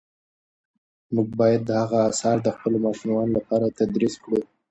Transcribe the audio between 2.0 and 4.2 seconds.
آثار د خپلو ماشومانو لپاره تدریس